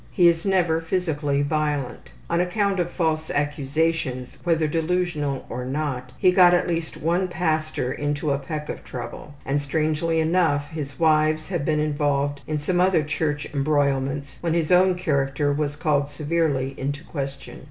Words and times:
He 0.09 0.27
is 0.27 0.47
never 0.47 0.81
physically 0.81 1.43
violent. 1.43 2.09
On 2.27 2.41
account 2.41 2.79
of 2.79 2.89
false 2.89 3.29
accusations, 3.29 4.39
whether 4.43 4.65
delusional 4.67 5.45
or 5.47 5.63
not, 5.63 6.11
he 6.17 6.31
got 6.31 6.55
at 6.55 6.67
least 6.67 6.97
one 6.97 7.27
pastor 7.27 7.91
into 7.91 8.31
a 8.31 8.39
peck 8.39 8.67
of 8.67 8.83
trouble, 8.83 9.35
and, 9.45 9.61
strangely 9.61 10.19
enough, 10.19 10.71
his 10.71 10.99
wives 10.99 11.49
have 11.49 11.65
been 11.65 11.79
involved 11.79 12.41
in 12.47 12.57
some 12.57 12.81
other 12.81 13.03
church 13.03 13.45
embroilments 13.53 14.39
when 14.41 14.55
his 14.55 14.71
own 14.71 14.95
character 14.95 15.53
was 15.53 15.75
called 15.75 16.09
severely 16.09 16.73
into 16.79 17.03
question. 17.03 17.59